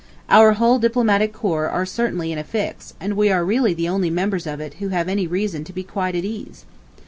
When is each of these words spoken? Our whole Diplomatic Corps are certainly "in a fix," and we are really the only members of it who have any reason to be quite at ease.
Our 0.37 0.53
whole 0.53 0.79
Diplomatic 0.79 1.31
Corps 1.31 1.69
are 1.69 1.85
certainly 1.85 2.31
"in 2.31 2.39
a 2.39 2.43
fix," 2.43 2.95
and 2.99 3.13
we 3.15 3.29
are 3.31 3.45
really 3.45 3.75
the 3.75 3.87
only 3.87 4.09
members 4.09 4.47
of 4.47 4.59
it 4.59 4.73
who 4.79 4.87
have 4.87 5.07
any 5.07 5.27
reason 5.27 5.63
to 5.65 5.73
be 5.73 5.83
quite 5.83 6.15
at 6.15 6.25
ease. 6.25 6.65